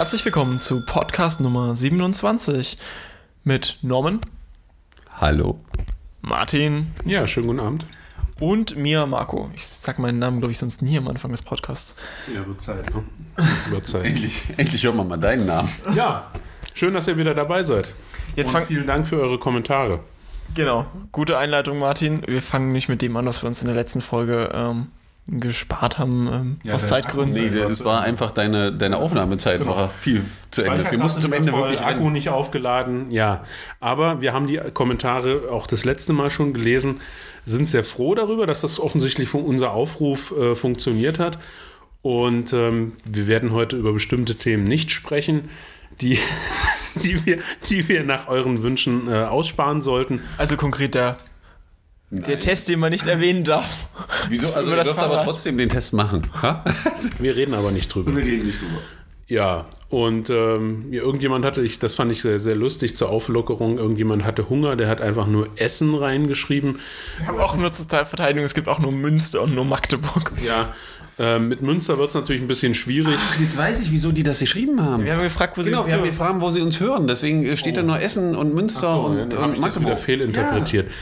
[0.00, 2.78] Herzlich willkommen zu Podcast Nummer 27
[3.44, 4.22] mit Norman,
[5.18, 5.60] Hallo.
[6.22, 7.84] Martin Ja, schönen guten Abend.
[8.40, 9.50] und mir, Marco.
[9.54, 11.96] Ich sag meinen Namen, glaube ich, sonst nie am Anfang des Podcasts.
[12.34, 13.04] Ja, wird Zeit, ne?
[13.68, 14.06] Wird Zeit.
[14.06, 15.68] Endlich, endlich hört man mal deinen Namen.
[15.94, 16.30] Ja,
[16.72, 17.94] schön, dass ihr wieder dabei seid.
[18.36, 20.00] Jetzt Und vielen Dank für eure Kommentare.
[20.54, 22.22] genau, gute Einleitung, Martin.
[22.26, 24.86] Wir fangen nicht mit dem an, was wir uns in der letzten Folge ähm,
[25.26, 27.50] gespart haben, ähm, Ja, aus Zeitgründen.
[27.50, 30.90] Nee, das war einfach deine, deine Aufnahmezeit war viel zu Ende.
[30.90, 32.12] Wir mussten zum Ende wirklich Akku rennen.
[32.12, 33.44] nicht aufgeladen, ja.
[33.78, 37.00] Aber wir haben die Kommentare auch das letzte Mal schon gelesen,
[37.46, 41.38] sind sehr froh darüber, dass das offensichtlich von unser Aufruf äh, funktioniert hat.
[42.02, 45.50] Und ähm, wir werden heute über bestimmte Themen nicht sprechen,
[46.00, 46.18] die,
[46.96, 50.22] die, wir, die wir nach euren Wünschen äh, aussparen sollten.
[50.38, 51.16] Also konkret der,
[52.10, 53.88] der Test, den man nicht erwähnen darf.
[54.28, 54.52] Wieso?
[54.54, 56.26] Also das dürft aber trotzdem den Test machen.
[56.42, 56.64] Ha?
[57.18, 58.14] Wir reden aber nicht drüber.
[58.16, 58.80] reden nicht drüber.
[59.28, 63.78] Ja, und ähm, ja, irgendjemand hatte, ich, das fand ich sehr, sehr lustig zur Auflockerung,
[63.78, 66.80] irgendjemand hatte Hunger, der hat einfach nur Essen reingeschrieben.
[67.18, 70.32] Wir haben auch nur zur Verteidigung, es gibt auch nur Münster und nur Magdeburg.
[70.44, 70.74] Ja,
[71.20, 73.14] ähm, mit Münster wird es natürlich ein bisschen schwierig.
[73.38, 75.04] Jetzt weiß ich, wieso die das geschrieben haben.
[75.04, 77.06] Wir haben gefragt, wo Genau, sie wir haben gefragt, wo sie uns hören.
[77.06, 79.98] Deswegen steht da nur Essen und Münster So, und, habe und ich das wieder Magdeburg.
[79.98, 80.88] fehlinterpretiert.
[80.88, 80.92] Ja.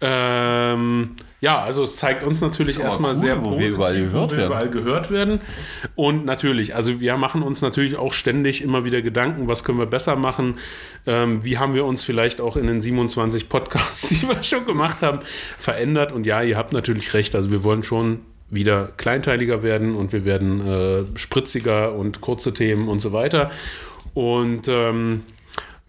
[0.00, 4.30] Ähm, ja, also es zeigt uns natürlich erstmal cool, sehr wo wir positiv, überall gehört
[4.30, 4.46] wir werden.
[4.46, 5.40] überall gehört werden.
[5.94, 9.86] Und natürlich, also wir machen uns natürlich auch ständig immer wieder Gedanken, was können wir
[9.86, 10.56] besser machen,
[11.06, 15.02] ähm, wie haben wir uns vielleicht auch in den 27 Podcasts, die wir schon gemacht
[15.02, 15.20] haben,
[15.58, 16.10] verändert.
[16.10, 20.24] Und ja, ihr habt natürlich recht, also wir wollen schon wieder kleinteiliger werden und wir
[20.24, 23.50] werden äh, spritziger und kurze Themen und so weiter.
[24.14, 25.22] Und ähm,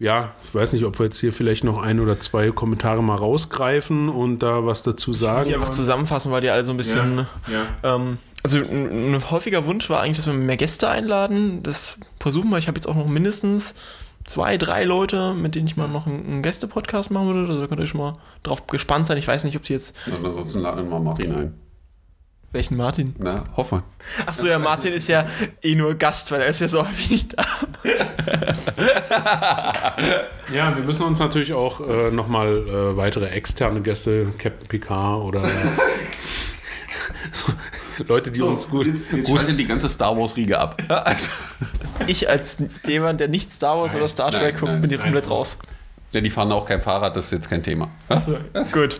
[0.00, 3.16] ja, ich weiß nicht, ob wir jetzt hier vielleicht noch ein oder zwei Kommentare mal
[3.16, 5.46] rausgreifen und da was dazu sagen.
[5.46, 7.26] die einfach zusammenfassen, weil die alle so ein bisschen.
[7.46, 7.96] ja.
[7.96, 11.62] Ähm, also ein, ein häufiger Wunsch war eigentlich, dass wir mehr Gäste einladen.
[11.62, 12.56] Das versuchen wir.
[12.56, 13.74] Ich habe jetzt auch noch mindestens
[14.24, 17.48] zwei, drei Leute, mit denen ich mal noch einen, einen Gäste-Podcast machen würde.
[17.50, 19.18] Also da könnt ihr schon mal drauf gespannt sein.
[19.18, 19.94] Ich weiß nicht, ob die jetzt.
[20.24, 21.54] Ansonsten laden wir mal Martin ein.
[22.52, 23.14] Welchen Martin?
[23.18, 23.84] Na, Hoffmann.
[24.26, 25.24] Achso, ja, Martin ist ja
[25.62, 27.44] eh nur Gast, weil er ist ja so häufig nicht da.
[30.52, 35.44] Ja, wir müssen uns natürlich auch äh, nochmal äh, weitere externe Gäste, Captain Picard oder
[37.30, 37.52] so,
[38.08, 40.82] Leute, die uns gut, jetzt, jetzt gut schaltet die ganze Star Wars-Riege ab.
[40.88, 41.28] Ja, also,
[42.08, 45.04] Ich als jemand, der nicht Star Wars Nein, oder Star Trek guckt, bin die nein.
[45.04, 45.56] komplett raus.
[46.12, 47.90] ja, die fahren auch kein Fahrrad, das ist jetzt kein Thema.
[48.08, 48.36] Achso,
[48.72, 48.98] gut.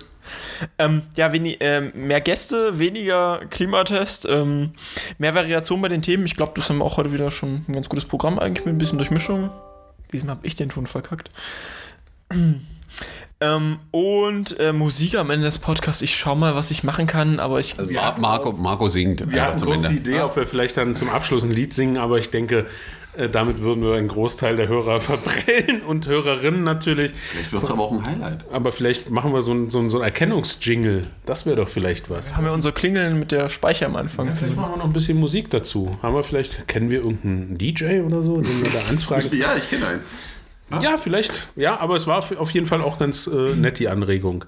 [0.79, 4.73] Ähm, ja, wenig, ähm, mehr Gäste, weniger Klimatest, ähm,
[5.19, 6.27] mehr Variation bei den Themen.
[6.27, 8.75] Ich glaube, das haben wir auch heute wieder schon ein ganz gutes Programm eigentlich mit
[8.75, 9.51] ein bisschen Durchmischung.
[10.13, 11.31] Diesmal habe ich den Ton verkackt.
[13.41, 16.03] ähm, und äh, Musik am Ende des Podcasts.
[16.03, 17.79] Ich schau mal, was ich machen kann, aber ich.
[17.79, 20.95] Also Mar Marco, Marco singt Wir einfach hatten kurz die Idee, ob wir vielleicht dann
[20.95, 22.67] zum Abschluss ein Lied singen, aber ich denke,
[23.17, 27.13] äh, damit würden wir einen Großteil der Hörer verprellen und Hörerinnen natürlich.
[27.31, 28.45] Vielleicht wird es aber auch ein Highlight.
[28.53, 31.03] Aber vielleicht machen wir so ein, so ein, so ein Erkennungsjingle.
[31.27, 32.37] Das wäre doch vielleicht was.
[32.37, 34.61] haben wir unsere Klingeln mit der Speicher am Anfang Vielleicht zumindest.
[34.61, 35.97] machen wir noch ein bisschen Musik dazu.
[36.03, 39.31] Haben wir vielleicht, kennen wir irgendeinen DJ oder so, den wir da anfragen?
[39.37, 40.83] Ja, ich kenne einen.
[40.83, 41.49] Ja, vielleicht.
[41.57, 44.45] Ja, aber es war auf jeden Fall auch ganz äh, nett, die Anregung.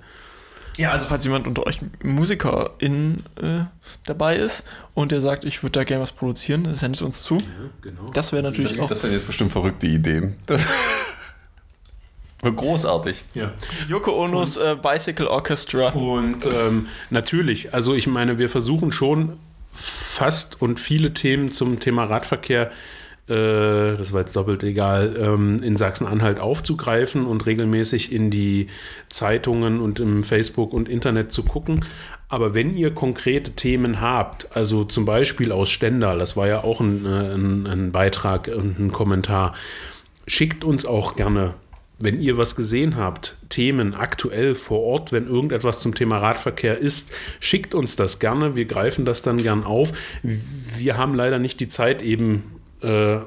[0.77, 3.65] Ja, also falls jemand unter euch Musikerin äh,
[4.07, 7.39] dabei ist und der sagt, ich würde da gerne was produzieren, sendet uns zu.
[7.83, 8.11] Genau.
[8.13, 8.89] Das wäre natürlich auch.
[8.89, 10.37] Das sind jetzt bestimmt verrückte Ideen.
[10.47, 10.67] Das
[12.43, 13.23] Großartig.
[13.35, 13.53] Ja.
[13.89, 15.91] Yoko Onos äh, Bicycle Orchestra.
[15.91, 19.39] Und ähm, natürlich, also ich meine, wir versuchen schon
[19.73, 22.71] fast und viele Themen zum Thema Radverkehr, äh,
[23.97, 28.69] das war jetzt doppelt egal, ähm, in Sachsen-Anhalt aufzugreifen und regelmäßig in die
[29.09, 31.85] Zeitungen und im Facebook und Internet zu gucken.
[32.29, 36.81] Aber wenn ihr konkrete Themen habt, also zum Beispiel aus Stendal, das war ja auch
[36.81, 39.55] ein, äh, ein, ein Beitrag und ein Kommentar,
[40.27, 41.55] schickt uns auch gerne,
[42.03, 47.13] wenn ihr was gesehen habt, Themen aktuell vor Ort, wenn irgendetwas zum Thema Radverkehr ist,
[47.39, 48.57] schickt uns das gerne.
[48.57, 49.93] Wir greifen das dann gern auf.
[50.23, 53.21] Wir haben leider nicht die Zeit, eben äh,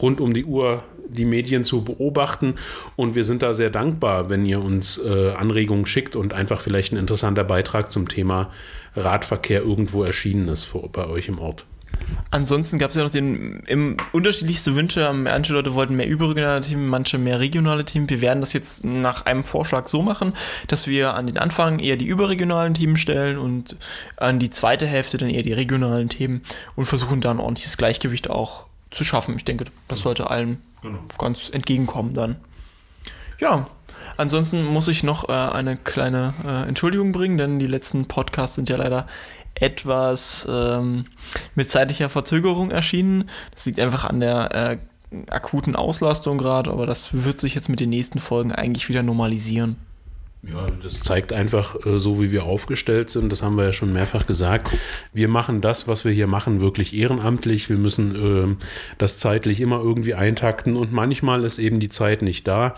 [0.00, 2.54] rund um die Uhr die Medien zu beobachten.
[2.96, 6.92] Und wir sind da sehr dankbar, wenn ihr uns äh, Anregungen schickt und einfach vielleicht
[6.92, 8.50] ein interessanter Beitrag zum Thema
[8.94, 11.64] Radverkehr irgendwo erschienen ist vor, bei euch im Ort.
[12.30, 15.10] Ansonsten gab es ja noch den im, unterschiedlichste Wünsche.
[15.12, 18.08] Manche Leute wollten mehr überregionale Themen, manche mehr regionale Themen.
[18.10, 20.34] Wir werden das jetzt nach einem Vorschlag so machen,
[20.66, 23.76] dass wir an den Anfang eher die überregionalen Themen stellen und
[24.16, 26.42] an die zweite Hälfte dann eher die regionalen Themen
[26.76, 29.36] und versuchen dann ordentliches Gleichgewicht auch zu schaffen.
[29.36, 30.98] Ich denke, das sollte allen Genau.
[31.18, 32.36] ganz entgegenkommen dann.
[33.40, 33.66] Ja,
[34.16, 38.68] ansonsten muss ich noch äh, eine kleine äh, Entschuldigung bringen, denn die letzten Podcasts sind
[38.68, 39.06] ja leider
[39.60, 41.06] etwas ähm,
[41.54, 43.28] mit zeitlicher Verzögerung erschienen.
[43.54, 44.78] Das liegt einfach an der äh,
[45.30, 49.76] akuten Auslastung gerade, aber das wird sich jetzt mit den nächsten Folgen eigentlich wieder normalisieren.
[50.44, 53.92] Ja, das zeigt einfach, äh, so wie wir aufgestellt sind, das haben wir ja schon
[53.92, 54.70] mehrfach gesagt.
[55.12, 57.68] Wir machen das, was wir hier machen, wirklich ehrenamtlich.
[57.68, 58.64] Wir müssen äh,
[58.98, 62.76] das zeitlich immer irgendwie eintakten und manchmal ist eben die Zeit nicht da.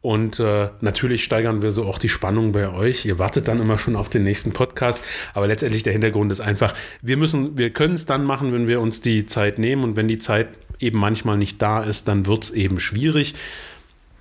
[0.00, 3.04] Und äh, natürlich steigern wir so auch die Spannung bei euch.
[3.04, 5.02] Ihr wartet dann immer schon auf den nächsten Podcast.
[5.34, 6.72] Aber letztendlich der Hintergrund ist einfach,
[7.02, 9.82] wir müssen, wir können es dann machen, wenn wir uns die Zeit nehmen.
[9.82, 10.48] Und wenn die Zeit
[10.78, 13.34] eben manchmal nicht da ist, dann wird es eben schwierig.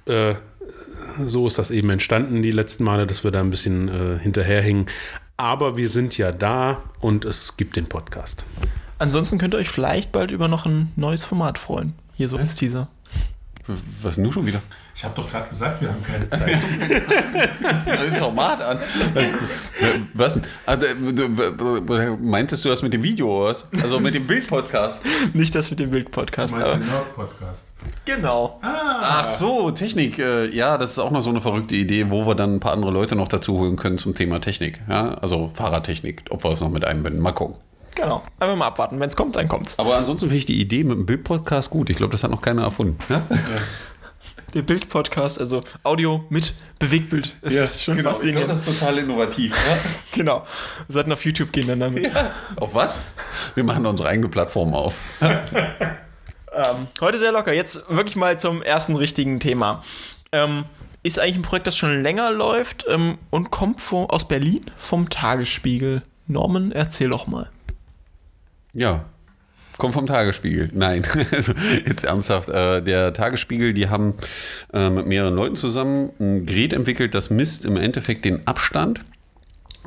[0.06, 0.35] Äh,
[1.25, 4.88] so ist das eben entstanden die letzten Male, dass wir da ein bisschen äh, hinterherhingen.
[5.38, 8.45] Aber wir sind ja da und es gibt den Podcast.
[8.97, 11.94] Ansonsten könnt ihr euch vielleicht bald über noch ein neues Format freuen.
[12.15, 12.89] Hier so als Teaser.
[14.01, 14.61] Was denn du schon wieder?
[14.95, 16.57] Ich habe doch gerade gesagt, wir haben keine Zeit.
[17.61, 18.79] das ist ein neues Format an.
[20.13, 20.43] Was denn?
[20.65, 20.77] Ah,
[22.21, 23.67] meintest du das mit dem Video oder was?
[23.83, 25.03] Also mit dem Bild-Podcast?
[25.33, 26.55] Nicht das mit dem Bild-Podcast.
[26.55, 27.67] Meinst den Nerd-Podcast?
[28.05, 28.59] Genau.
[28.63, 28.99] Ah.
[29.01, 30.17] Ach so, Technik.
[30.17, 32.73] äh, Ja, das ist auch noch so eine verrückte Idee, wo wir dann ein paar
[32.73, 34.79] andere Leute noch dazu holen können zum Thema Technik.
[34.89, 37.21] Ja, also Fahrradtechnik, ob wir es noch mit einbinden.
[37.21, 37.57] Mal gucken.
[37.97, 38.21] Genau.
[38.39, 38.99] Einfach mal abwarten.
[38.99, 39.77] Wenn es kommt, dann kommt's.
[39.79, 41.89] Aber ansonsten finde ich die Idee mit dem Bild-Podcast gut.
[41.89, 42.99] Ich glaube, das hat noch keiner erfunden.
[43.09, 43.23] Ja?
[44.53, 47.35] Der Bild-Podcast, also Audio mit Bewegtbild.
[47.41, 48.11] Das ist schon genau.
[48.11, 48.45] Ich faszinierend.
[48.45, 49.51] glaube, das ist total innovativ.
[49.51, 49.77] Ja?
[50.15, 50.45] genau.
[50.85, 52.11] Wir sollten auf YouTube gehen dann damit.
[52.59, 52.99] Auf was?
[53.55, 54.95] Wir machen unsere eigene Plattform auf.
[56.57, 57.53] Ähm, heute sehr locker.
[57.53, 59.83] Jetzt wirklich mal zum ersten richtigen Thema.
[60.31, 60.65] Ähm,
[61.03, 65.07] ist eigentlich ein Projekt, das schon länger läuft ähm, und kommt vom, aus Berlin vom
[65.07, 66.01] Tagesspiegel.
[66.25, 67.51] Norman, erzähl doch mal.
[68.77, 69.06] Ja.
[69.77, 70.69] Kommt vom Tagesspiegel.
[70.74, 71.53] Nein, also
[71.85, 72.50] jetzt ernsthaft.
[72.50, 74.13] Äh, der Tagesspiegel, die haben
[74.74, 79.03] äh, mit mehreren Leuten zusammen ein Gerät entwickelt, das misst im Endeffekt den Abstand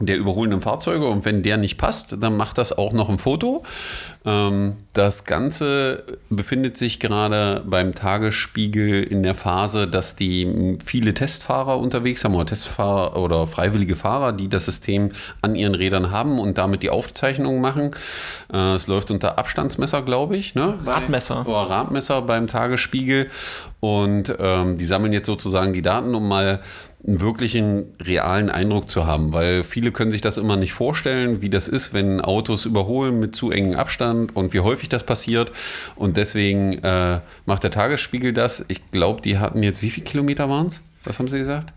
[0.06, 3.64] der überholenden Fahrzeuge und wenn der nicht passt, dann macht das auch noch ein Foto.
[4.24, 11.78] Ähm, das Ganze befindet sich gerade beim Tagesspiegel in der Phase, dass die viele Testfahrer
[11.78, 15.12] unterwegs haben oder Testfahrer oder freiwillige Fahrer, die das System
[15.42, 17.94] an ihren Rädern haben und damit die Aufzeichnungen machen.
[18.52, 20.54] Äh, Es läuft unter Abstandsmesser, glaube ich.
[20.54, 20.78] Ne?
[20.84, 21.46] Radmesser.
[21.46, 23.30] Oder Radmesser beim Tagesspiegel.
[23.80, 26.60] Und ähm, die sammeln jetzt sozusagen die Daten, um mal
[27.06, 31.48] einen wirklichen realen Eindruck zu haben, weil viele können sich das immer nicht vorstellen, wie
[31.48, 35.50] das ist, wenn Autos überholen mit zu engem Abstand und wie häufig das passiert.
[35.96, 38.64] Und deswegen äh, macht der Tagesspiegel das.
[38.68, 40.82] Ich glaube, die hatten jetzt, wie viele Kilometer waren es?
[41.04, 41.72] Was haben sie gesagt?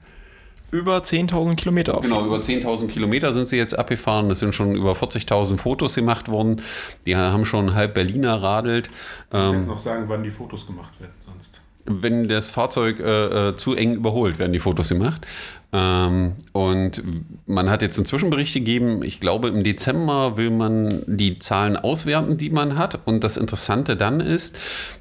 [0.71, 2.03] Über 10.000 Kilometer auf.
[2.03, 4.29] Genau, über 10.000 Kilometer sind sie jetzt abgefahren.
[4.31, 6.61] Es sind schon über 40.000 Fotos gemacht worden.
[7.05, 8.87] Die haben schon halb Berliner radelt.
[8.87, 11.61] Ich Ähm, muss jetzt noch sagen, wann die Fotos gemacht werden sonst.
[11.85, 15.25] Wenn das Fahrzeug äh, äh, zu eng überholt, werden die Fotos gemacht.
[15.73, 17.03] Ähm, und
[17.47, 19.03] man hat jetzt einen Zwischenbericht gegeben.
[19.03, 22.99] Ich glaube, im Dezember will man die Zahlen auswerten, die man hat.
[23.05, 24.55] Und das Interessante dann ist,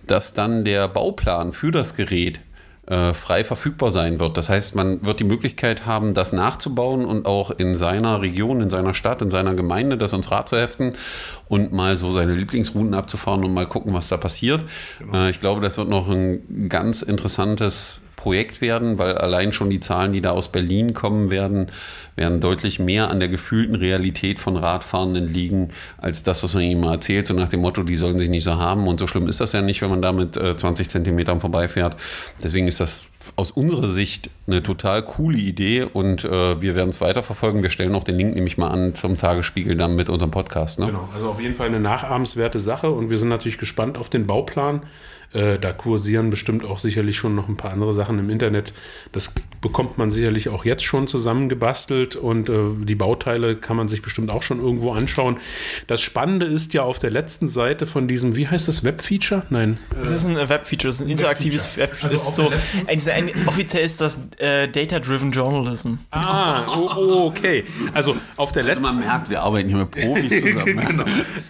[0.07, 2.41] dass dann der Bauplan für das Gerät
[2.87, 4.37] äh, frei verfügbar sein wird.
[4.37, 8.71] Das heißt, man wird die Möglichkeit haben, das nachzubauen und auch in seiner Region, in
[8.71, 10.95] seiner Stadt, in seiner Gemeinde das ins Rad zu heften
[11.49, 14.65] und mal so seine Lieblingsrouten abzufahren und mal gucken, was da passiert.
[15.13, 19.81] Äh, ich glaube, das wird noch ein ganz interessantes Projekt werden, weil allein schon die
[19.81, 21.73] Zahlen, die da aus Berlin kommen werden,
[22.15, 26.81] werden deutlich mehr an der gefühlten Realität von Radfahrenden liegen, als das, was man ihnen
[26.81, 28.87] mal erzählt, so nach dem Motto, die sollen sich nicht so haben.
[28.87, 31.97] Und so schlimm ist das ja nicht, wenn man da mit äh, 20 Zentimetern vorbeifährt.
[32.41, 37.01] Deswegen ist das aus unserer Sicht eine total coole Idee und äh, wir werden es
[37.01, 37.65] weiterverfolgen.
[37.65, 40.79] Wir stellen auch den Link nämlich mal an zum Tagesspiegel dann mit unserem Podcast.
[40.79, 40.87] Ne?
[40.87, 44.29] Genau, also auf jeden Fall eine nachahmenswerte Sache und wir sind natürlich gespannt auf den
[44.29, 44.83] Bauplan.
[45.33, 48.75] Äh, da kursieren bestimmt auch sicherlich schon noch ein paar andere Sachen im Internet.
[49.13, 54.03] Das bekommt man sicherlich auch jetzt schon zusammengebastelt und äh, die Bauteile kann man sich
[54.03, 55.39] bestimmt auch schon irgendwo anschauen.
[55.87, 59.45] Das Spannende ist ja auf der letzten Seite von diesem, wie heißt das, Webfeature?
[59.49, 59.79] Nein.
[59.99, 62.13] Das ist ein Webfeature, das ist ein interaktives Webfeature.
[62.13, 62.53] Also ist so,
[62.87, 65.95] ein, ein, offiziell ist das äh, Data-Driven Journalism.
[66.11, 67.65] Ah, oh, oh, okay.
[67.95, 68.85] Also auf der letzten.
[68.85, 70.87] Also man merkt, wir arbeiten hier mit Profis zusammen.
[70.87, 71.05] genau.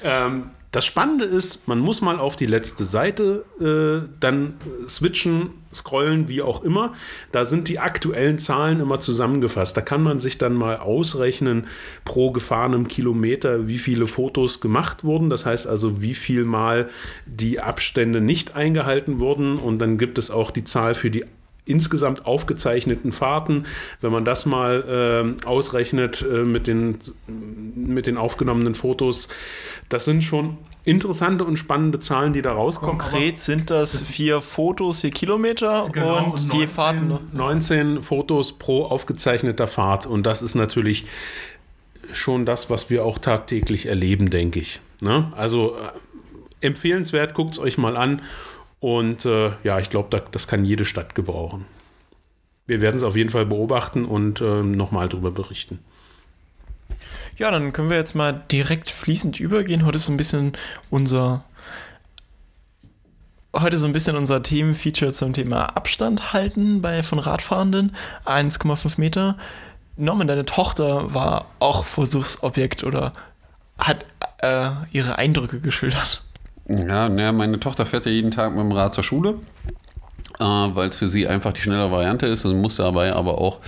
[0.04, 4.54] ähm, das Spannende ist, man muss mal auf die letzte Seite äh, dann
[4.88, 6.94] switchen, scrollen, wie auch immer.
[7.30, 9.76] Da sind die aktuellen Zahlen immer zusammengefasst.
[9.76, 11.66] Da kann man sich dann mal ausrechnen
[12.06, 15.28] pro gefahrenem Kilometer, wie viele Fotos gemacht wurden.
[15.28, 16.88] Das heißt also, wie viel Mal
[17.26, 19.58] die Abstände nicht eingehalten wurden.
[19.58, 21.26] Und dann gibt es auch die Zahl für die
[21.64, 23.64] insgesamt aufgezeichneten Fahrten,
[24.00, 29.28] wenn man das mal ähm, ausrechnet äh, mit, den, mit den aufgenommenen Fotos,
[29.88, 32.98] das sind schon interessante und spannende Zahlen, die da rauskommen.
[32.98, 37.18] Konkret sind das vier Fotos, vier Kilometer Genau, und die Fahrten.
[37.32, 40.06] 19 Fotos pro aufgezeichneter Fahrt.
[40.06, 41.06] Und das ist natürlich
[42.12, 44.80] schon das, was wir auch tagtäglich erleben, denke ich.
[45.00, 45.32] Ne?
[45.36, 48.22] Also äh, empfehlenswert, guckt es euch mal an.
[48.82, 51.66] Und äh, ja, ich glaube, da, das kann jede Stadt gebrauchen.
[52.66, 55.78] Wir werden es auf jeden Fall beobachten und äh, nochmal darüber berichten.
[57.36, 59.86] Ja, dann können wir jetzt mal direkt fließend übergehen.
[59.86, 60.54] Heute ist so ein bisschen
[60.90, 61.44] unser
[63.54, 69.38] heute so ein bisschen unser Themenfeature zum Thema Abstand halten bei von Radfahrenden 1,5 Meter.
[69.96, 73.12] Norman, deine Tochter war auch Versuchsobjekt oder
[73.78, 74.06] hat
[74.38, 76.24] äh, ihre Eindrücke geschildert.
[76.72, 79.34] Ja, na, meine Tochter fährt ja jeden Tag mit dem Rad zur Schule,
[80.38, 82.44] äh, weil es für sie einfach die schnelle Variante ist.
[82.44, 83.58] Und muss dabei aber auch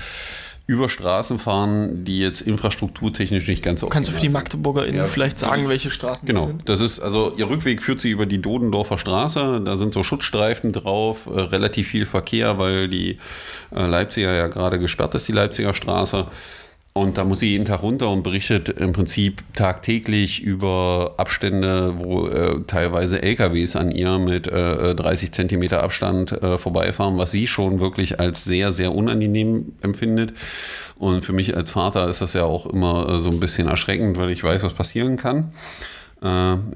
[0.67, 5.07] über Straßen fahren, die jetzt infrastrukturtechnisch nicht ganz so Kannst du für die MagdeburgerInnen Ja,
[5.07, 6.69] vielleicht sagen, welche Straßen Genau, das sind?
[6.69, 10.73] das ist, also ihr Rückweg führt sie über die Dodendorfer Straße, da sind so Schutzstreifen
[10.73, 13.19] drauf, äh, relativ viel Verkehr, weil die
[13.77, 16.25] äh, Leipziger ja gerade gesperrt ist, die Leipziger Straße.
[16.97, 22.29] Und da muss sie jeden Tag runter und berichtet im Prinzip tagtäglich über Abstände, wo
[22.29, 27.81] äh, teilweise LKWs an ihr mit äh, 30 Zentimeter Abstand äh, vorbeifahren, was sie schon
[27.81, 30.35] wirklich als sehr, sehr unangenehm empfindet.
[30.97, 34.17] Und für mich als Vater ist das ja auch immer äh, so ein bisschen erschreckend,
[34.17, 35.53] weil ich weiß, was passieren kann.
[36.23, 36.27] Äh,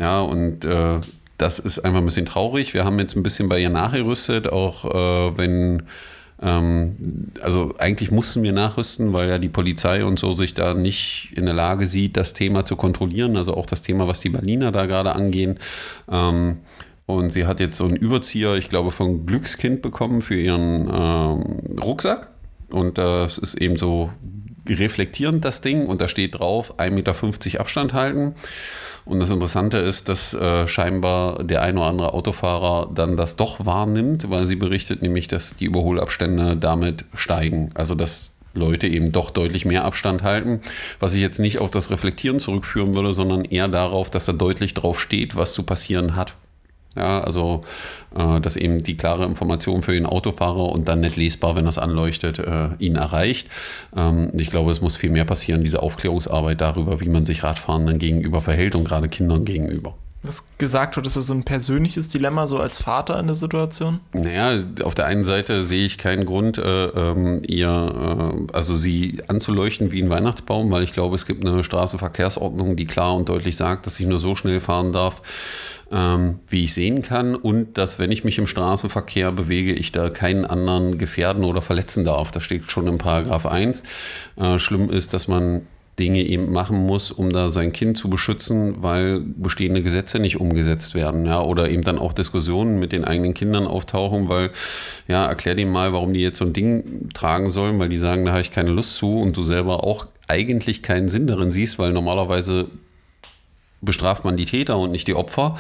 [0.01, 0.99] ja, und äh,
[1.37, 2.75] das ist einfach ein bisschen traurig.
[2.75, 5.85] Wir haben jetzt ein bisschen bei ihr nachgerüstet, auch äh, wenn,
[6.41, 11.33] ähm, also eigentlich mussten wir nachrüsten, weil ja die Polizei und so sich da nicht
[11.35, 13.37] in der Lage sieht, das Thema zu kontrollieren.
[13.37, 15.59] Also auch das Thema, was die Berliner da gerade angehen.
[16.11, 16.59] Ähm,
[17.07, 21.79] und sie hat jetzt so einen Überzieher, ich glaube, von Glückskind bekommen für ihren ähm,
[21.81, 22.29] Rucksack.
[22.71, 24.11] Und das ist eben so
[24.75, 25.87] reflektierend, das Ding.
[25.87, 28.35] Und da steht drauf, 1,50 Meter Abstand halten.
[29.05, 33.65] Und das Interessante ist, dass äh, scheinbar der ein oder andere Autofahrer dann das doch
[33.65, 37.71] wahrnimmt, weil sie berichtet nämlich, dass die Überholabstände damit steigen.
[37.75, 40.61] Also dass Leute eben doch deutlich mehr Abstand halten,
[41.01, 44.75] was ich jetzt nicht auf das Reflektieren zurückführen würde, sondern eher darauf, dass da deutlich
[44.75, 46.35] drauf steht, was zu passieren hat.
[46.97, 47.61] Ja, also
[48.17, 51.79] äh, dass eben die klare Information für den Autofahrer und dann nicht lesbar, wenn das
[51.79, 53.49] anleuchtet, äh, ihn erreicht.
[53.97, 57.99] Ähm, ich glaube, es muss viel mehr passieren, diese Aufklärungsarbeit darüber, wie man sich Radfahrenden
[57.99, 59.95] gegenüber verhält und gerade Kindern gegenüber.
[60.29, 64.01] Was gesagt wird, ist das so ein persönliches Dilemma, so als Vater in der Situation?
[64.13, 69.23] Naja, auf der einen Seite sehe ich keinen Grund, äh, ähm, ihr, äh, also sie
[69.29, 73.57] anzuleuchten wie ein Weihnachtsbaum, weil ich glaube, es gibt eine Straßenverkehrsordnung, die klar und deutlich
[73.57, 75.23] sagt, dass ich nur so schnell fahren darf,
[75.91, 80.11] ähm, wie ich sehen kann und dass, wenn ich mich im Straßenverkehr bewege, ich da
[80.11, 82.33] keinen anderen gefährden oder verletzen darf.
[82.33, 83.83] Das steht schon im Paragraph 1.
[84.37, 85.63] Äh, schlimm ist, dass man
[85.99, 90.95] Dinge eben machen muss, um da sein Kind zu beschützen, weil bestehende Gesetze nicht umgesetzt
[90.95, 94.51] werden, ja, oder eben dann auch Diskussionen mit den eigenen Kindern auftauchen, weil,
[95.07, 98.25] ja, erklär dem mal, warum die jetzt so ein Ding tragen sollen, weil die sagen,
[98.25, 101.79] da habe ich keine Lust zu und du selber auch eigentlich keinen Sinn darin siehst,
[101.79, 102.67] weil normalerweise
[103.81, 105.59] bestraft man die Täter und nicht die Opfer.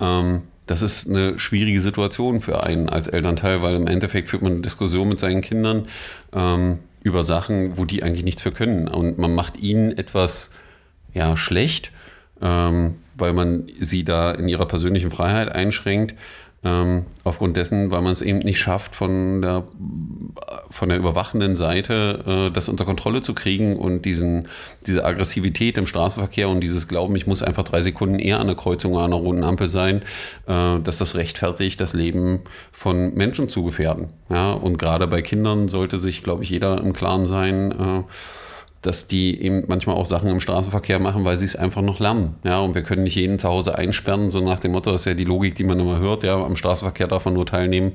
[0.00, 4.52] Ähm, das ist eine schwierige Situation für einen als Elternteil, weil im Endeffekt führt man
[4.52, 5.88] eine Diskussion mit seinen Kindern
[6.32, 8.88] ähm, über Sachen, wo die eigentlich nichts für können.
[8.88, 10.50] Und man macht ihnen etwas
[11.12, 11.92] ja, schlecht,
[12.40, 16.16] ähm, weil man sie da in ihrer persönlichen Freiheit einschränkt.
[16.66, 19.64] Ähm, aufgrund dessen, weil man es eben nicht schafft, von der,
[20.70, 24.48] von der überwachenden Seite äh, das unter Kontrolle zu kriegen und diesen,
[24.86, 28.56] diese Aggressivität im Straßenverkehr und dieses Glauben, ich muss einfach drei Sekunden eher an der
[28.56, 30.02] Kreuzung oder an einer roten Ampel sein,
[30.46, 32.40] äh, dass das rechtfertigt, das Leben
[32.72, 34.08] von Menschen zu gefährden.
[34.30, 34.52] Ja?
[34.52, 38.02] Und gerade bei Kindern sollte sich, glaube ich, jeder im Klaren sein, äh,
[38.86, 42.36] dass die eben manchmal auch Sachen im Straßenverkehr machen, weil sie es einfach noch lernen.
[42.44, 45.06] Ja, und wir können nicht jeden zu Hause einsperren, so nach dem Motto, das ist
[45.06, 47.92] ja die Logik, die man immer hört, ja, am Straßenverkehr darf man nur teilnehmen,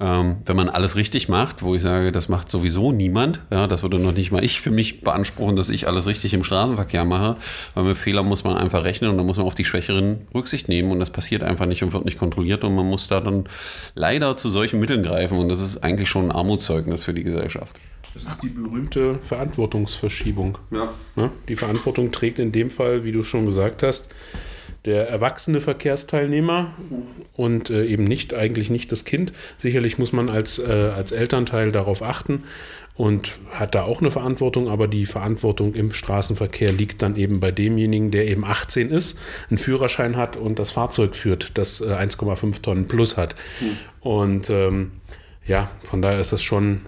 [0.00, 3.40] ähm, wenn man alles richtig macht, wo ich sage, das macht sowieso niemand.
[3.50, 6.42] Ja, das würde noch nicht mal ich für mich beanspruchen, dass ich alles richtig im
[6.42, 7.36] Straßenverkehr mache,
[7.74, 10.68] weil mit Fehlern muss man einfach rechnen und da muss man auf die Schwächeren Rücksicht
[10.68, 13.44] nehmen und das passiert einfach nicht und wird nicht kontrolliert und man muss da dann
[13.94, 17.78] leider zu solchen Mitteln greifen und das ist eigentlich schon ein Armutszeugnis für die Gesellschaft.
[18.14, 20.58] Das ist die berühmte Verantwortungsverschiebung.
[20.70, 20.92] Ja.
[21.16, 21.30] Ne?
[21.48, 24.08] Die Verantwortung trägt in dem Fall, wie du schon gesagt hast,
[24.84, 26.72] der erwachsene Verkehrsteilnehmer
[27.34, 29.32] und äh, eben nicht, eigentlich nicht das Kind.
[29.58, 32.44] Sicherlich muss man als, äh, als Elternteil darauf achten
[32.94, 37.52] und hat da auch eine Verantwortung, aber die Verantwortung im Straßenverkehr liegt dann eben bei
[37.52, 42.60] demjenigen, der eben 18 ist, einen Führerschein hat und das Fahrzeug führt, das äh, 1,5
[42.60, 43.36] Tonnen plus hat.
[44.00, 44.90] Und ähm,
[45.46, 46.82] ja, von daher ist das schon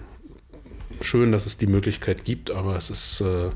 [1.03, 3.49] schön, dass es die Möglichkeit gibt, aber es ist äh,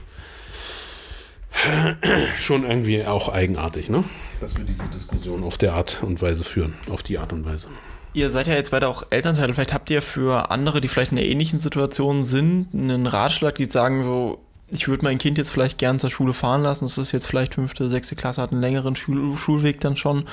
[2.40, 4.04] schon irgendwie auch eigenartig, ne?
[4.40, 7.68] dass wir diese Diskussion auf der Art und Weise führen, auf die Art und Weise.
[8.14, 9.54] Ihr seid ja jetzt beide auch Elternteile.
[9.54, 13.66] Vielleicht habt ihr für andere, die vielleicht in einer ähnlichen Situation sind, einen Ratschlag, die
[13.66, 16.86] sagen so, ich würde mein Kind jetzt vielleicht gern zur Schule fahren lassen.
[16.86, 20.26] Das ist jetzt vielleicht fünfte, sechste Klasse, hat einen längeren Schul Schulweg dann schon.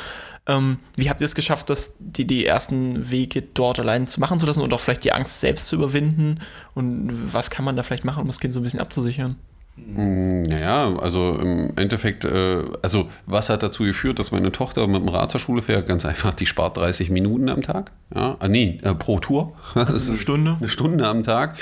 [0.47, 4.39] Ähm, wie habt ihr es geschafft, dass die, die ersten Wege dort allein zu machen
[4.39, 6.41] zu lassen und auch vielleicht die Angst selbst zu überwinden?
[6.75, 9.37] Und was kann man da vielleicht machen, um das Kind so ein bisschen abzusichern?
[9.77, 15.03] Mm, naja, also im Endeffekt, äh, also was hat dazu geführt, dass meine Tochter mit
[15.03, 15.87] dem Rad zur Schule fährt?
[15.87, 17.93] Ganz einfach, die spart 30 Minuten am Tag.
[18.15, 19.55] Ja, ah, nee, äh, pro Tour.
[19.75, 20.57] Das ist eine Stunde.
[20.59, 21.59] Eine Stunde am Tag,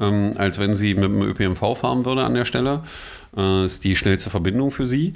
[0.00, 2.84] ähm, als wenn sie mit dem ÖPNV fahren würde an der Stelle.
[3.36, 5.12] Äh, ist die schnellste Verbindung für sie.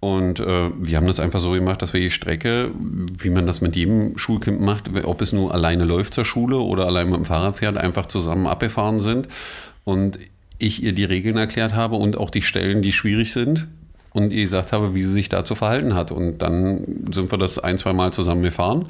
[0.00, 3.60] Und äh, wir haben das einfach so gemacht, dass wir die Strecke, wie man das
[3.60, 7.24] mit jedem Schulkind macht, ob es nur alleine läuft zur Schule oder allein mit dem
[7.24, 9.26] Fahrrad fährt, einfach zusammen abgefahren sind.
[9.82, 10.18] Und
[10.58, 13.68] ich ihr die Regeln erklärt habe und auch die Stellen, die schwierig sind
[14.12, 16.10] und ihr gesagt habe, wie sie sich dazu verhalten hat.
[16.10, 18.86] Und dann sind wir das ein, zwei Mal zusammen gefahren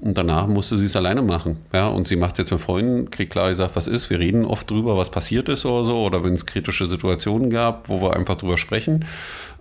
[0.00, 1.56] und danach musste sie es alleine machen.
[1.72, 4.10] Ja, und sie macht es jetzt mit Freunden, kriegt klar gesagt, was ist.
[4.10, 7.88] Wir reden oft drüber, was passiert ist oder so, oder wenn es kritische Situationen gab,
[7.88, 9.04] wo wir einfach drüber sprechen.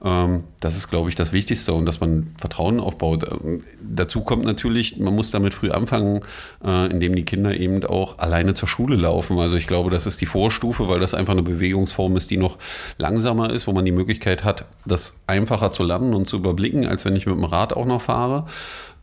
[0.06, 3.26] Ähm, das ist, glaube ich, das Wichtigste und dass man Vertrauen aufbaut.
[3.44, 6.22] Ähm, dazu kommt natürlich, man muss damit früh anfangen,
[6.64, 9.40] äh, indem die Kinder eben auch alleine zur Schule laufen.
[9.40, 12.60] Also ich glaube, das ist die Vorstufe, weil das einfach eine Bewegungsform ist, die noch
[13.00, 17.04] langsamer ist, wo man die Möglichkeit hat, das einfacher zu lernen und zu überblicken, als
[17.04, 18.46] wenn ich mit dem Rad auch noch fahre.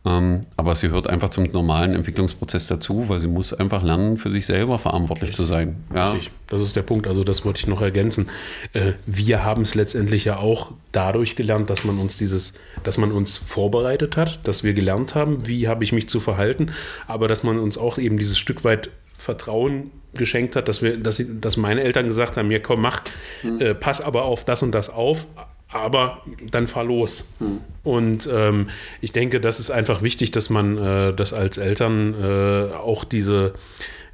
[0.05, 4.31] Ähm, aber sie hört einfach zum normalen Entwicklungsprozess dazu, weil sie muss einfach lernen, für
[4.31, 5.37] sich selber verantwortlich Richtig.
[5.37, 5.83] zu sein.
[5.95, 6.11] Ja.
[6.11, 7.07] Richtig, das ist der Punkt.
[7.07, 8.29] Also das wollte ich noch ergänzen.
[8.73, 13.13] Äh, wir haben es letztendlich ja auch dadurch gelernt, dass man uns dieses, dass man
[13.13, 16.71] uns vorbereitet hat, dass wir gelernt haben, wie habe ich mich zu verhalten,
[17.07, 21.23] aber dass man uns auch eben dieses Stück weit Vertrauen geschenkt hat, dass wir, dass,
[21.27, 23.01] dass meine Eltern gesagt haben, ja komm, mach,
[23.41, 23.61] mhm.
[23.61, 25.25] äh, pass aber auf das und das auf,
[25.73, 27.33] aber dann fahr los.
[27.39, 27.61] Hm.
[27.83, 28.69] Und ähm,
[29.01, 33.53] ich denke, das ist einfach wichtig, dass man äh, das als Eltern äh, auch diese,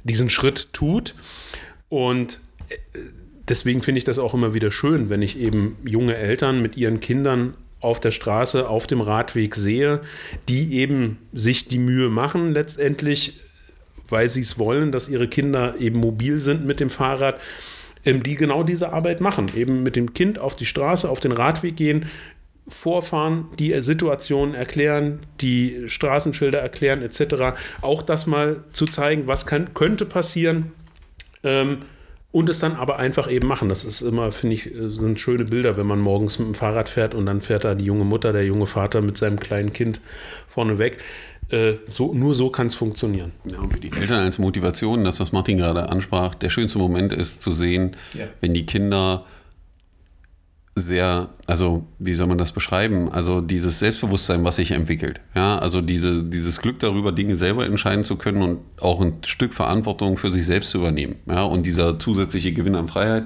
[0.02, 1.14] diesen Schritt tut.
[1.88, 2.76] Und äh,
[3.48, 7.00] deswegen finde ich das auch immer wieder schön, wenn ich eben junge Eltern mit ihren
[7.00, 10.00] Kindern auf der Straße, auf dem Radweg sehe,
[10.48, 13.40] die eben sich die Mühe machen, letztendlich,
[14.08, 17.40] weil sie es wollen, dass ihre Kinder eben mobil sind mit dem Fahrrad
[18.04, 19.50] ähm, die genau diese Arbeit machen.
[19.56, 22.06] Eben mit dem Kind auf die Straße, auf den Radweg gehen,
[22.68, 27.58] vorfahren, die Situation erklären, die Straßenschilder erklären etc.
[27.80, 30.72] Auch das mal zu zeigen, was kann, könnte passieren.
[31.42, 31.78] Ähm,
[32.32, 33.68] und es dann aber einfach eben machen.
[33.68, 36.88] Das ist immer, finde ich, äh, sind schöne Bilder, wenn man morgens mit dem Fahrrad
[36.88, 40.00] fährt und dann fährt da die junge Mutter, der junge Vater mit seinem kleinen Kind
[40.46, 40.98] vorne weg.
[41.50, 43.32] Äh, so, nur so kann es funktionieren.
[43.50, 47.12] Ja, und für die Eltern als Motivation, das, was Martin gerade ansprach, der schönste Moment
[47.12, 48.26] ist zu sehen, ja.
[48.40, 49.24] wenn die Kinder
[50.76, 53.10] sehr, also wie soll man das beschreiben?
[53.10, 55.20] Also dieses Selbstbewusstsein, was sich entwickelt.
[55.34, 59.52] Ja, also diese, dieses Glück darüber, Dinge selber entscheiden zu können und auch ein Stück
[59.52, 61.16] Verantwortung für sich selbst zu übernehmen.
[61.26, 63.24] Ja, und dieser zusätzliche Gewinn an Freiheit,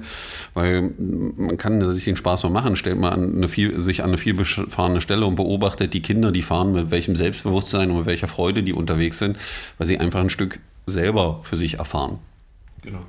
[0.53, 4.09] weil man kann sich den Spaß mal machen, stellt man an eine viel, sich an
[4.09, 8.05] eine viel befahrene Stelle und beobachtet die Kinder, die fahren, mit welchem Selbstbewusstsein und mit
[8.07, 9.37] welcher Freude die unterwegs sind,
[9.77, 12.19] weil sie einfach ein Stück selber für sich erfahren.
[12.81, 12.99] Genau.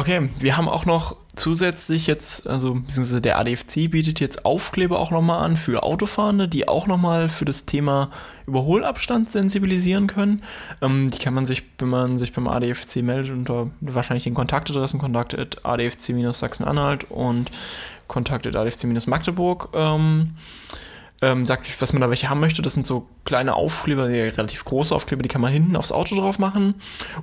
[0.00, 5.10] Okay, wir haben auch noch zusätzlich jetzt, also beziehungsweise der ADFC bietet jetzt Aufkleber auch
[5.10, 8.10] nochmal an für Autofahrende, die auch nochmal für das Thema
[8.46, 10.42] Überholabstand sensibilisieren können.
[10.80, 14.98] Ähm, die kann man sich, wenn man sich beim ADFC meldet, unter wahrscheinlich den Kontaktadressen
[14.98, 17.50] kontakt adfc-sachsen-anhalt und
[18.06, 20.30] kontakt.adfc-magdeburg ähm,
[21.22, 22.62] ähm, sagt, was man da welche haben möchte.
[22.62, 26.16] Das sind so kleine Aufkleber, die relativ große Aufkleber, die kann man hinten aufs Auto
[26.16, 26.74] drauf machen.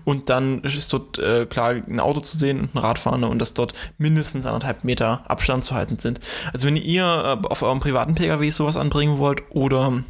[0.06, 3.54] Und dann ist dort äh, klar ein Auto zu sehen und ein Radfahrer und dass
[3.54, 6.20] dort mindestens anderthalb Meter Abstand zu halten sind.
[6.54, 7.04] Also wenn ihr
[7.44, 10.04] äh, auf eurem privaten Pkw sowas anbringen wollt oder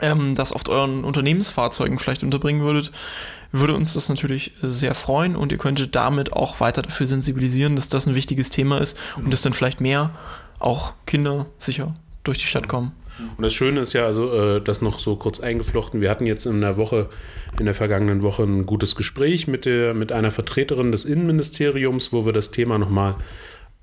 [0.00, 2.90] ähm, das auf euren Unternehmensfahrzeugen vielleicht unterbringen würdet,
[3.52, 7.88] würde uns das natürlich sehr freuen und ihr könntet damit auch weiter dafür sensibilisieren, dass
[7.88, 10.10] das ein wichtiges Thema ist und dass dann vielleicht mehr
[10.60, 12.92] auch Kinder sicher durch die Stadt kommen.
[13.36, 16.46] Und das Schöne ist ja, also äh, das noch so kurz eingeflochten, wir hatten jetzt
[16.46, 17.08] in der Woche,
[17.58, 22.26] in der vergangenen Woche ein gutes Gespräch mit, der, mit einer Vertreterin des Innenministeriums, wo
[22.26, 23.14] wir das Thema nochmal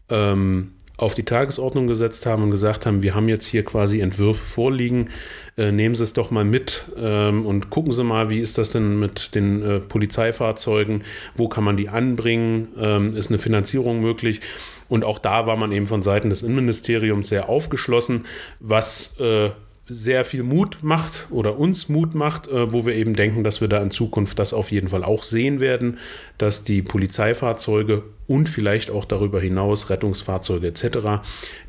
[0.10, 4.43] ähm, auf die Tagesordnung gesetzt haben und gesagt haben, wir haben jetzt hier quasi Entwürfe
[4.43, 5.12] vorliegen,
[5.56, 8.71] äh, nehmen Sie es doch mal mit ähm, und gucken Sie mal, wie ist das
[8.71, 11.04] denn mit den äh, Polizeifahrzeugen,
[11.36, 14.41] wo kann man die anbringen, ähm, ist eine Finanzierung möglich?
[14.89, 18.26] Und auch da war man eben von Seiten des Innenministeriums sehr aufgeschlossen,
[18.60, 19.52] was äh,
[19.89, 23.67] sehr viel Mut macht oder uns Mut macht, äh, wo wir eben denken, dass wir
[23.67, 25.97] da in Zukunft das auf jeden Fall auch sehen werden,
[26.38, 31.23] dass die Polizeifahrzeuge und vielleicht auch darüber hinaus Rettungsfahrzeuge etc.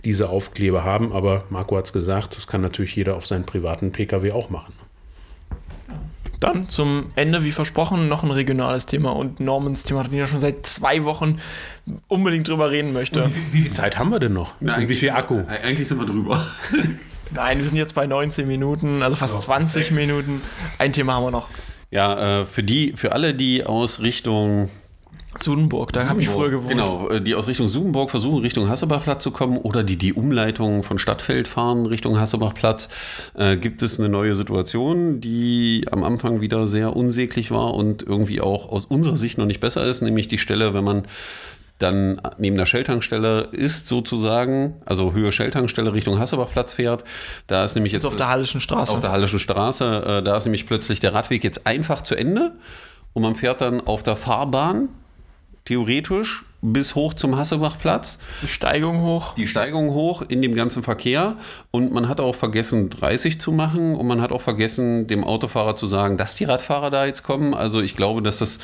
[0.04, 1.12] diese Aufkleber haben.
[1.12, 4.74] Aber Marco hat es gesagt, das kann natürlich jeder auf seinen privaten Pkw auch machen.
[6.40, 10.38] Dann zum Ende, wie versprochen, noch ein regionales Thema und Normans Thema, den er schon
[10.38, 11.38] seit zwei Wochen
[12.06, 13.28] unbedingt drüber reden möchte.
[13.28, 14.48] Wie, wie viel Zeit haben wir denn noch?
[14.48, 15.42] Ja, Und wie eigentlich viel Akku?
[15.46, 16.44] Eigentlich sind wir drüber.
[17.32, 20.40] Nein, wir sind jetzt bei 19 Minuten, also fast Ja, 20 Minuten.
[20.78, 21.48] Ein Thema haben wir noch.
[21.90, 24.70] Ja, äh, für die, für alle, die aus Richtung
[25.36, 26.70] Sudenburg, da habe ich früher gewohnt.
[26.70, 30.82] Genau, äh, die aus Richtung Sudenburg versuchen, Richtung Hassebachplatz zu kommen oder die die Umleitung
[30.82, 32.88] von Stadtfeld fahren Richtung Hassebachplatz,
[33.34, 38.40] äh, gibt es eine neue Situation, die am Anfang wieder sehr unsäglich war und irgendwie
[38.40, 41.02] auch aus unserer Sicht noch nicht besser ist, nämlich die Stelle, wenn man
[41.78, 47.04] dann neben der Shell-Tankstelle ist sozusagen, also Höhe Shell-Tankstelle Richtung Hassebachplatz fährt,
[47.46, 48.92] da ist nämlich jetzt ist auf der Hallischen Straße.
[48.92, 52.52] auf der Hallischen Straße, äh, da ist nämlich plötzlich der Radweg jetzt einfach zu Ende
[53.12, 54.88] und man fährt dann auf der Fahrbahn
[55.64, 59.34] theoretisch bis hoch zum Hassebachplatz, die Steigung hoch.
[59.34, 61.36] die Steigung hoch in dem ganzen Verkehr
[61.70, 65.76] und man hat auch vergessen 30 zu machen und man hat auch vergessen dem Autofahrer
[65.76, 67.54] zu sagen, dass die Radfahrer da jetzt kommen.
[67.54, 68.58] Also ich glaube, dass das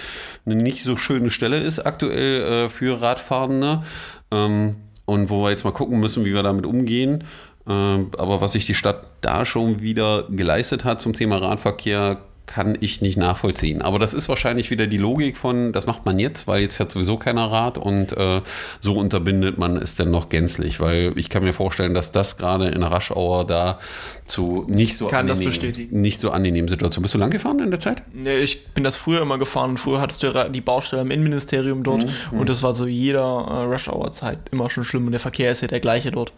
[0.44, 3.84] eine nicht so schöne Stelle ist aktuell äh, für Radfahrende
[4.32, 7.22] ähm, und wo wir jetzt mal gucken müssen, wie wir damit umgehen.
[7.68, 12.76] Ähm, aber was sich die Stadt da schon wieder geleistet hat zum Thema Radverkehr, kann
[12.80, 13.80] ich nicht nachvollziehen.
[13.80, 16.92] Aber das ist wahrscheinlich wieder die Logik von, das macht man jetzt, weil jetzt fährt
[16.92, 18.42] sowieso keiner Rad und äh,
[18.80, 20.78] so unterbindet man es dann noch gänzlich.
[20.78, 23.78] Weil ich kann mir vorstellen, dass das gerade in Raschauer da
[24.26, 26.00] zu nicht so Kann das angenehmen, bestätigen.
[26.00, 27.02] nicht so angenehmen Situation.
[27.02, 28.02] Bist du lang gefahren in der Zeit?
[28.12, 29.76] Nee, ich bin das früher immer gefahren.
[29.78, 33.64] Früher hattest du die Baustelle im Innenministerium dort Mhm, und das war so jeder äh,
[33.72, 36.32] Rush-Hour-Zeit immer schon schlimm und der Verkehr ist ja der gleiche dort.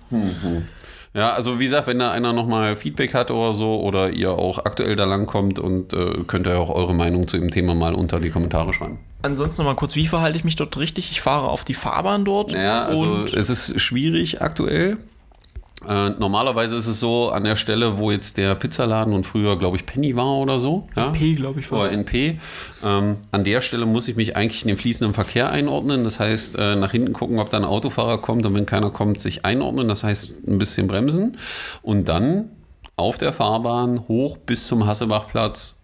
[1.16, 4.58] Ja, also wie gesagt, wenn da einer nochmal Feedback hat oder so oder ihr auch
[4.58, 8.20] aktuell da langkommt und äh, könnt ihr auch eure Meinung zu dem Thema mal unter
[8.20, 8.98] die Kommentare schreiben.
[9.22, 11.10] Ansonsten noch mal kurz, wie verhalte ich mich dort richtig?
[11.10, 14.98] Ich fahre auf die Fahrbahn dort Ja, also und es ist schwierig aktuell.
[15.88, 19.76] Äh, normalerweise ist es so, an der Stelle, wo jetzt der Pizzaladen und früher, glaube
[19.76, 20.88] ich, Penny war oder so.
[20.96, 21.10] Ja?
[21.10, 21.88] P, glaube ich, was.
[21.88, 22.36] Oder NP.
[22.84, 26.04] Ähm, an der Stelle muss ich mich eigentlich in den fließenden Verkehr einordnen.
[26.04, 29.20] Das heißt, äh, nach hinten gucken, ob da ein Autofahrer kommt und wenn keiner kommt,
[29.20, 29.88] sich einordnen.
[29.88, 31.38] Das heißt, ein bisschen bremsen
[31.82, 32.50] und dann
[32.96, 35.75] auf der Fahrbahn hoch bis zum Hassebachplatz.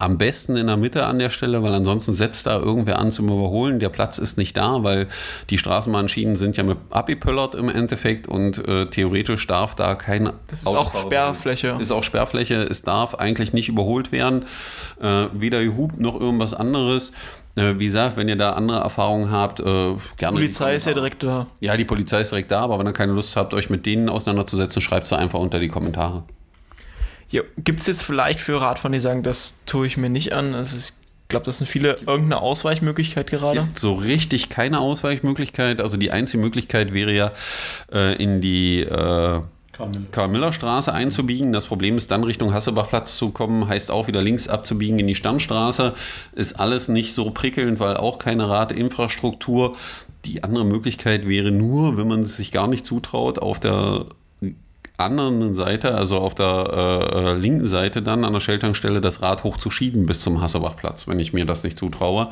[0.00, 3.26] Am besten in der Mitte an der Stelle, weil ansonsten setzt da irgendwer an zum
[3.26, 3.80] Überholen.
[3.80, 5.08] Der Platz ist nicht da, weil
[5.50, 10.60] die Straßenbahnschienen sind ja mit abgepöllert im Endeffekt und äh, theoretisch darf da kein Das
[10.60, 11.76] ist auch Sperrfläche.
[11.80, 12.62] Ist auch Sperrfläche.
[12.62, 14.44] Es darf eigentlich nicht überholt werden.
[15.02, 17.10] Äh, weder Hub noch irgendwas anderes.
[17.56, 19.98] Äh, wie gesagt, wenn ihr da andere Erfahrungen habt, äh, gerne.
[20.20, 21.48] Die Polizei ist ja direkt da.
[21.58, 24.08] Ja, die Polizei ist direkt da, aber wenn ihr keine Lust habt, euch mit denen
[24.08, 26.22] auseinanderzusetzen, schreibt es einfach unter die Kommentare.
[27.30, 30.54] Ja, Gibt es jetzt vielleicht für Radfahrer, die sagen, das tue ich mir nicht an?
[30.54, 30.92] Also ich
[31.28, 33.60] glaube, das sind viele irgendeine Ausweichmöglichkeit gerade.
[33.60, 35.80] gibt so richtig keine Ausweichmöglichkeit.
[35.80, 37.32] Also die einzige Möglichkeit wäre ja
[37.92, 39.40] äh, in die äh,
[40.10, 41.52] Karl-Miller-Straße einzubiegen.
[41.52, 45.14] Das Problem ist dann Richtung Hassebachplatz zu kommen, heißt auch wieder links abzubiegen in die
[45.14, 45.94] Sternstraße.
[46.34, 49.72] Ist alles nicht so prickelnd, weil auch keine Radinfrastruktur.
[50.24, 54.06] Die andere Möglichkeit wäre nur, wenn man es sich gar nicht zutraut, auf der
[54.98, 59.44] anderen Seite, also auf der äh, äh, linken Seite dann an der Shell-Tankstelle das Rad
[59.44, 62.30] hochzuschieben bis zum Hassebachplatz, wenn ich mir das nicht zutraue.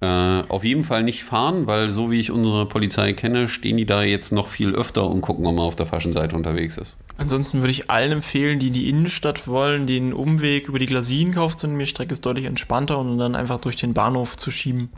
[0.00, 3.86] Äh, auf jeden Fall nicht fahren, weil so wie ich unsere Polizei kenne, stehen die
[3.86, 6.98] da jetzt noch viel öfter und gucken, ob man auf der falschen Seite unterwegs ist.
[7.16, 11.32] Ansonsten würde ich allen empfehlen, die in die Innenstadt wollen, den Umweg über die Glasien
[11.32, 11.86] kauft zu mir.
[11.86, 14.90] Strecke ist deutlich entspannter und dann einfach durch den Bahnhof zu schieben.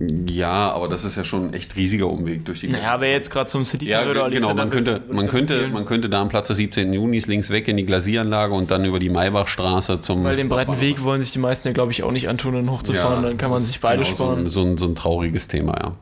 [0.00, 3.32] Ja, aber das ist ja schon ein echt riesiger Umweg durch die Naja, wer jetzt
[3.32, 6.20] gerade zum City Ja, Corridor genau, Alexander man will, könnte, man, könnte, man könnte da
[6.22, 6.92] am Platz des 17.
[6.92, 10.22] Junis links weg in die Glasieranlage und dann über die Maybachstraße zum.
[10.22, 12.70] Weil den breiten Weg wollen sich die meisten ja, glaube ich, auch nicht antun, dann
[12.70, 13.24] hochzufahren.
[13.24, 14.46] dann kann man sich beide genau, sparen.
[14.46, 15.92] So ein, so, ein, so ein trauriges Thema, ja.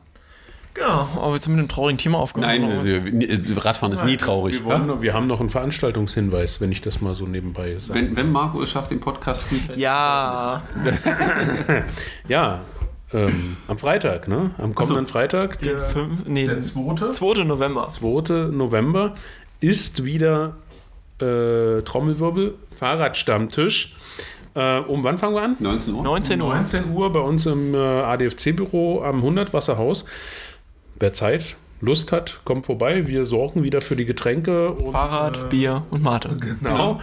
[0.75, 2.83] Genau, aber jetzt mit einem traurigen Thema aufgenommen.
[2.83, 4.57] Nein, wir- wir- Radfahren ist nie traurig.
[4.59, 7.99] Wir, wollen, noch- wir haben noch einen Veranstaltungshinweis, wenn ich das mal so nebenbei sage.
[7.99, 9.81] Wenn, wenn Marco es schafft, den Podcast frühzeitig.
[9.81, 10.61] ja,
[12.27, 12.59] Ja,
[13.13, 14.51] ähm, am Freitag, ne?
[14.57, 17.11] Am kommenden Freitag, der fünf, nee, der 2.
[17.11, 17.43] 2.
[17.43, 17.87] November.
[17.89, 18.49] 2.
[18.51, 19.13] November,
[19.59, 20.55] ist wieder
[21.21, 23.95] äh, Trommelwirbel, Fahrradstammtisch.
[24.55, 25.57] Äh, um wann fangen wir an?
[25.59, 26.03] 19 Uhr?
[26.03, 26.55] 19 Uhr.
[26.55, 30.05] 19 Uhr bei uns im äh, ADFC-Büro am 100 Wasserhaus.
[30.99, 33.07] Wer Zeit, Lust hat, kommt vorbei.
[33.07, 34.71] Wir sorgen wieder für die Getränke.
[34.71, 36.35] Und, Fahrrad, Bier und Mate.
[36.39, 36.99] Genau.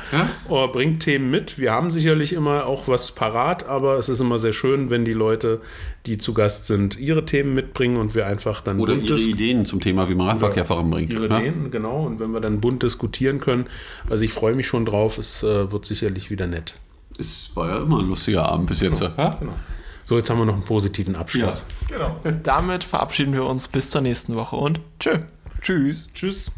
[0.48, 1.58] Oder bringt Themen mit.
[1.58, 5.12] Wir haben sicherlich immer auch was parat, aber es ist immer sehr schön, wenn die
[5.12, 5.60] Leute,
[6.06, 9.80] die zu Gast sind, ihre Themen mitbringen und wir einfach dann Oder ihre Ideen zum
[9.80, 11.12] Thema, wie man Radverkehr voranbringt.
[11.12, 11.38] ihre ja?
[11.38, 12.04] Ideen, genau.
[12.04, 13.66] Und wenn wir dann bunt diskutieren können.
[14.10, 15.18] Also ich freue mich schon drauf.
[15.18, 16.74] Es äh, wird sicherlich wieder nett.
[17.16, 19.00] Es war ja immer ein lustiger Abend bis jetzt.
[19.00, 19.36] Ja?
[19.38, 19.54] Genau.
[20.04, 21.64] So, jetzt haben wir noch einen positiven Abschluss.
[21.88, 22.20] Genau.
[22.42, 25.20] Damit verabschieden wir uns bis zur nächsten Woche und tschö.
[25.60, 26.10] Tschüss.
[26.12, 26.50] Tschüss.